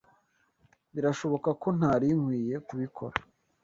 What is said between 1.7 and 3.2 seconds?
ntari nkwiye kubikora.